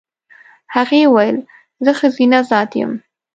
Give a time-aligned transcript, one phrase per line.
[0.75, 1.37] هغې وویل
[1.83, 2.91] زه ښځینه ذات یم.